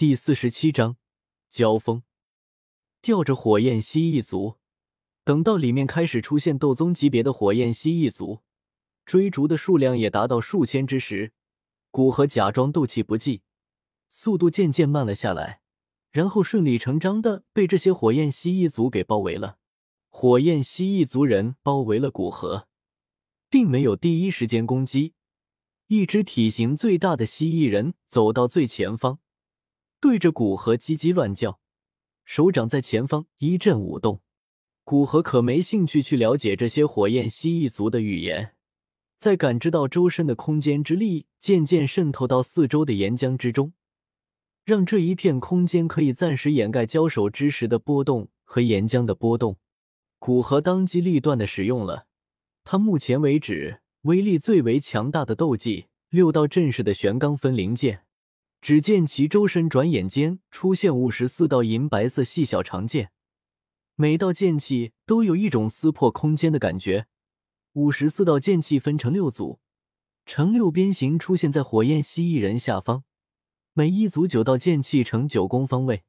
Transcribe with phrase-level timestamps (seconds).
[0.00, 0.96] 第四十七章
[1.50, 2.02] 交锋。
[3.02, 4.56] 吊着火焰蜥蜴族，
[5.24, 8.38] 等到里面开始出现斗宗级别的火焰蜥蜴族，
[9.04, 11.34] 追逐的数量也达到数千之时，
[11.90, 13.42] 古河假装斗气不济，
[14.08, 15.60] 速度渐渐慢了下来，
[16.10, 19.58] 然后顺理成章的被这些火焰蜥蜴族给包围了。
[20.08, 22.66] 火焰蜥蜴族人包围了古河，
[23.50, 25.12] 并没有第一时间攻击。
[25.88, 29.18] 一只体型最大的蜥蜴人走到最前方。
[30.00, 31.60] 对着古河叽叽乱叫，
[32.24, 34.22] 手掌在前方一阵舞动。
[34.82, 38.54] 古河可没兴趣去了解这些火焰蜥蜴族的语言，
[39.18, 43.74] 在感知到周身的空间之力渐渐渗透到四周的岩浆之中，
[44.64, 49.58] 让这一片空间可以暂时掩盖交手之时的波动和岩浆的波动。
[50.18, 52.06] 古河当机立断的使用了
[52.64, 58.04] 他目前为止威力最为强大的斗技——六道阵势的玄罡分灵剑。
[58.60, 63.10] 只见其周身转眼间出现五十四道银白色细小长剑，
[63.94, 67.06] 每道剑气都有一种撕破空间的感觉。
[67.72, 69.60] 五十四道剑气分成六组，
[70.26, 73.04] 呈六边形出现在火焰蜥蜴人下方，
[73.72, 76.04] 每一组九道剑气呈九宫方位。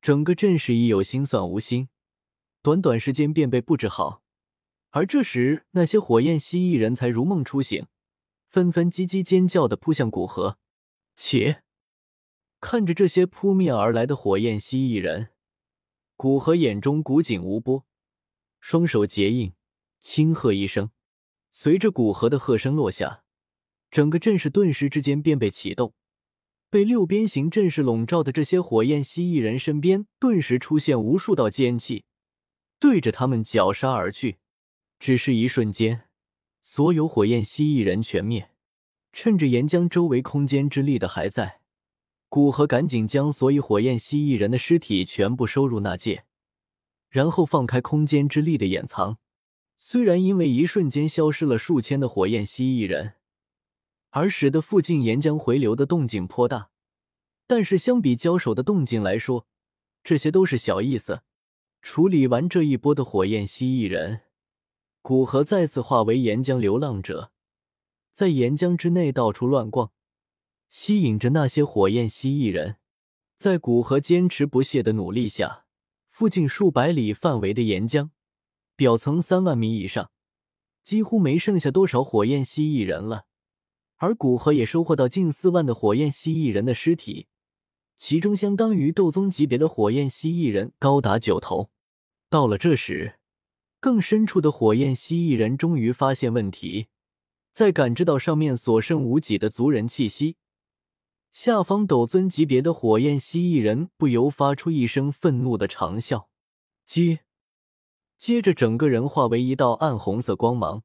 [0.00, 1.88] 整个阵势已有心算无心，
[2.62, 4.22] 短短时间便被布置好。
[4.90, 7.86] 而这时，那些火焰蜥蜴人才如梦初醒，
[8.46, 10.58] 纷纷叽叽尖叫的扑向古河。
[11.16, 11.64] 且。
[12.60, 15.28] 看着这些扑面而来的火焰蜥蜴人，
[16.16, 17.86] 古河眼中古井无波，
[18.60, 19.52] 双手结印，
[20.00, 20.90] 轻喝一声。
[21.50, 23.22] 随着古河的喝声落下，
[23.90, 25.94] 整个阵势顿时之间便被启动。
[26.70, 32.04] 被六边形阵势笼罩的这些火焰蜥蜴人身边，顿时出现无数道剑气，
[32.78, 34.38] 对着他们绞杀而去。
[34.98, 36.08] 只是一瞬间，
[36.60, 38.50] 所有火焰蜥蜴人全灭。
[39.12, 41.57] 趁着岩浆周围空间之力的还在。
[42.30, 46.24] 古河赶紧将所有火焰蜥蜴人的尸体全部收入纳戒，
[47.08, 49.16] 然后放开空间之力的掩藏。
[49.78, 53.14] 虽然因为一瞬间消失了数千的火焰蜥蜴人，
[54.10, 56.68] 而使得附近岩浆回流的动静颇大，
[57.46, 59.46] 但是相比交手的动静来说，
[60.04, 61.22] 这些都是小意思。
[61.80, 64.22] 处理完这一波的火焰蜥蜴人，
[65.00, 67.30] 古河再次化为岩浆流浪者，
[68.12, 69.92] 在岩浆之内到处乱逛。
[70.68, 72.76] 吸引着那些火焰蜥蜴人，
[73.36, 75.64] 在古河坚持不懈的努力下，
[76.10, 78.10] 附近数百里范围的岩浆
[78.76, 80.10] 表层三万米以上，
[80.82, 83.24] 几乎没剩下多少火焰蜥蜴人了。
[83.96, 87.26] 而古河也收获到近四万的火焰蜥蜴人的尸体，
[87.96, 91.70] 其中相当于斗宗级别的火焰蜥蜴人高达九头。
[92.30, 93.18] 到了这时，
[93.80, 96.88] 更深处的火焰蜥蜴人终于发现问题，
[97.52, 100.36] 在感知到上面所剩无几的族人气息。
[101.40, 106.26] 下方斗尊级别的火焰蜥蜴人不由发出一声愤怒的长啸，
[106.84, 107.20] 接
[108.16, 110.82] 接着整个人化为一道暗红色光芒，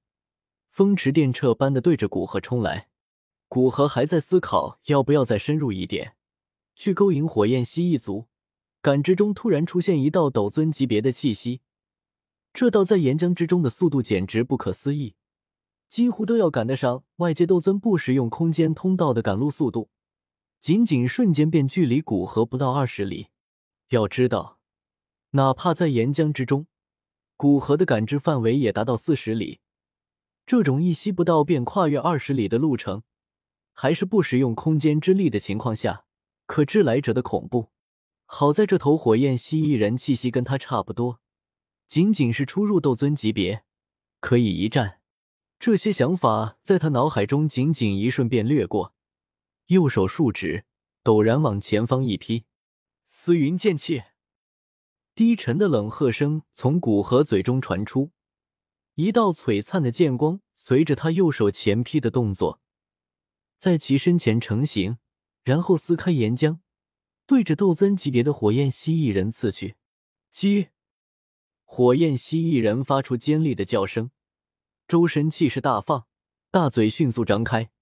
[0.69, 2.89] 风驰电掣般的对着古河冲来。
[3.47, 6.13] 古河还在思考要不要再深入一点，
[6.75, 8.27] 去勾引火焰蜥蜴族。
[8.79, 11.61] 感知中突然出现一道斗尊级别的气息，
[12.53, 15.15] 这道在岩浆之中的速度简直不可思议，
[15.89, 19.89] 几乎都要赶得上外界斗尊不使用空间通道的赶路速度。
[20.63, 23.27] 仅仅瞬间便距离古河不到二十里。
[23.89, 24.59] 要知道，
[25.31, 26.67] 哪怕在岩浆之中，
[27.35, 29.59] 古河的感知范围也达到四十里。
[30.45, 33.03] 这种一吸不到便跨越二十里的路程，
[33.73, 36.05] 还是不使用空间之力的情况下，
[36.45, 37.71] 可知来者的恐怖。
[38.23, 41.19] 好在这头火焰蜥蜴人气息跟他差不多，
[41.89, 43.65] 仅仅是初入斗尊级别，
[44.21, 45.01] 可以一战。
[45.59, 48.92] 这些想法在他脑海中仅仅一瞬便掠过。
[49.67, 50.65] 右手竖指，
[51.03, 52.45] 陡然往前方一劈，
[53.05, 54.03] 撕云剑气。
[55.15, 58.11] 低沉的冷喝声从古河嘴中传出，
[58.95, 62.61] 一道璀璨的剑光随着他右手前劈的动作，
[63.57, 64.97] 在其身前成型，
[65.43, 66.59] 然后撕开岩浆，
[67.25, 69.75] 对着斗尊级别的火焰蜥蜴人刺去。
[70.31, 70.69] 击！
[71.63, 74.11] 火焰蜥蜴人发出尖利的叫声，
[74.87, 76.07] 周身气势大放，
[76.51, 77.72] 大嘴迅速张开。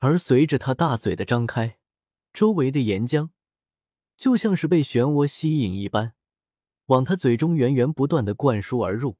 [0.00, 1.78] 而随着他大嘴的张开，
[2.32, 3.30] 周围的岩浆
[4.16, 6.14] 就像是被漩涡吸引一般，
[6.86, 9.16] 往他嘴中源源不断的灌输而入。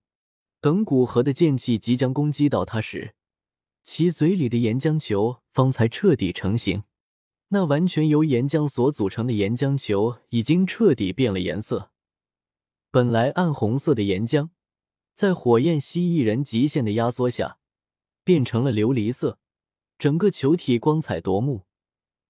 [0.60, 3.14] 等古河的剑气即将攻击到他时，
[3.82, 6.84] 其嘴里的岩浆球方才彻底成型。
[7.48, 11.90] 那完全由岩浆所组成的岩浆球已经彻底变了颜色，
[12.90, 14.50] 本来暗红色的岩浆，
[15.14, 17.58] 在火焰蜥蜴人极限的压缩下，
[18.22, 19.38] 变成了琉璃色。
[19.98, 21.64] 整个球体光彩夺目，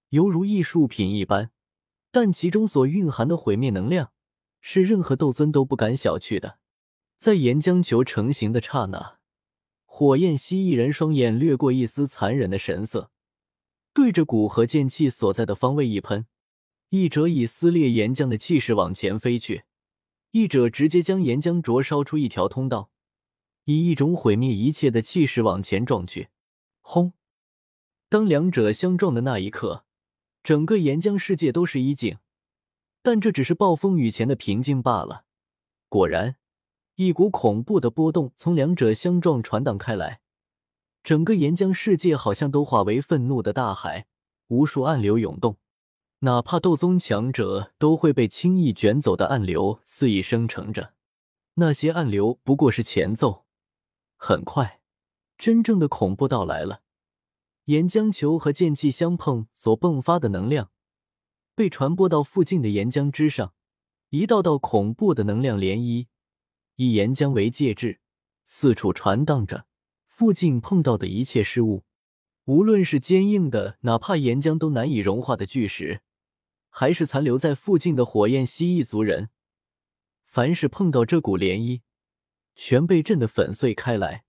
[0.09, 1.51] 犹如艺术品一般，
[2.11, 4.11] 但其中所蕴含的毁灭能量，
[4.63, 6.59] 是任何斗尊都不敢小觑的。
[7.19, 9.19] 在岩浆球成型的刹那，
[9.85, 13.11] 火焰蜥蜴人双眼掠过一丝残忍的神色，
[13.93, 16.27] 对着古河剑气所在的方位一喷，
[16.89, 19.65] 一者以撕裂岩浆的气势往前飞去，
[20.31, 22.91] 一者直接将岩浆灼烧出一条通道，
[23.65, 26.29] 以一种毁灭一切的气势往前撞去。
[26.81, 27.13] 轰！
[28.11, 29.85] 当两者相撞的那一刻，
[30.43, 32.19] 整个岩浆世界都是一静，
[33.03, 35.25] 但这只是暴风雨前的平静罢了。
[35.91, 36.37] 果然，
[36.95, 40.21] 一股恐怖的波动从两者相撞传荡开来，
[41.03, 44.07] 整个岩浆世界好像都化为愤怒的大海，
[44.49, 45.59] 无数暗流涌动，
[46.21, 50.95] 哪怕斗宗强者都会被轻易卷走的暗流肆意生成着。
[51.55, 53.45] 那些暗流不过是前奏，
[54.17, 54.81] 很快，
[55.37, 56.81] 真正的恐怖到来了。
[57.69, 60.71] 岩浆球和剑气相碰所迸发的能量，
[61.55, 63.53] 被传播到附近的岩浆之上，
[64.09, 66.07] 一道道恐怖的能量涟漪，
[66.77, 68.01] 以岩浆为介质，
[68.47, 69.67] 四处传荡着。
[70.07, 71.85] 附近碰到的一切事物，
[72.47, 76.01] 无论是坚硬的，哪怕岩浆都难以融化的巨石，
[76.71, 79.29] 还是残留在附近的火焰蜥蜴族人，
[80.25, 81.83] 凡是碰到这股涟漪，
[82.55, 84.25] 全被震得粉碎开来，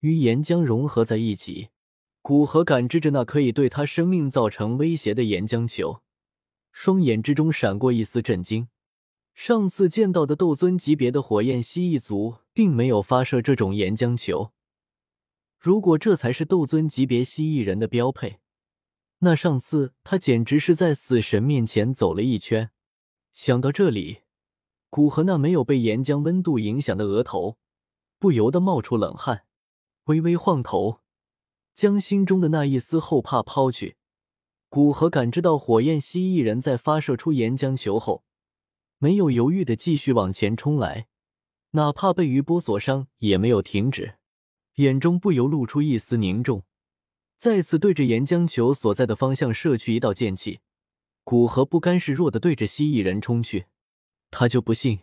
[0.00, 1.68] 与岩浆融合在一起。
[2.26, 6.00] 古河感知着那可以对他生命造成威胁的岩浆球，
[6.72, 8.68] 双眼之中闪过一丝震惊。
[9.34, 14.52] 上次见到的斗尊级别的火焰蜥蜴族并没有发射这种岩浆球。
[15.58, 18.38] 如果这才是斗尊级别蜥蜴人的标配，
[19.18, 22.70] 那上次他简直是在死神面前走了一圈。
[23.34, 24.20] 想到这里，
[24.88, 27.58] 古河那没有被岩浆温度影响的额头
[28.18, 29.44] 不由得冒出冷汗，
[30.04, 31.03] 微微晃头。
[31.74, 33.96] 将心中的那一丝后怕抛去，
[34.68, 38.24] 古河感知到火焰蜥蜴人在发射出岩浆球后，
[38.98, 41.08] 没有犹豫的继续往前冲来，
[41.72, 44.18] 哪怕被余波所伤，也没有停止，
[44.76, 46.62] 眼中不由露出一丝凝重，
[47.36, 50.60] 再次对着岩浆球所在的方向射去一道剑气。
[51.24, 53.66] 古河不甘示弱的对着蜥蜴人冲去，
[54.30, 55.00] 他就不信，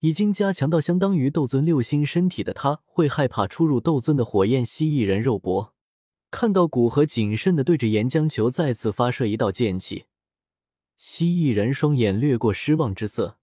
[0.00, 5.73] 已经加强到相当于斗尊六星身体的他，会害怕出入斗尊的火焰蜥蜴人肉搏。
[6.34, 10.06] 看到古河谨慎的对着岩浆球再次发射一道剑气，
[10.96, 13.38] 蜥蜴人双眼掠过失望之色。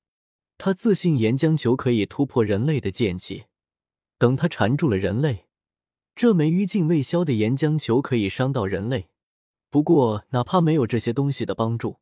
[0.58, 3.46] 他自信岩浆球可以突破人类的剑气，
[4.18, 5.46] 等他缠住了人类，
[6.16, 9.08] 这枚余烬未消的岩浆球可以伤到人类。
[9.70, 12.00] 不过，哪怕没有这些东西的帮助，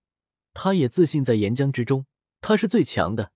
[0.56, 2.08] 他也自信在岩浆之中
[2.42, 3.32] 他是最强的，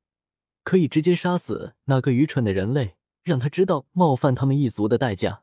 [0.64, 5.43] 可以直接杀死那个愚蠢的人类，让他知道冒犯他们一族的代价。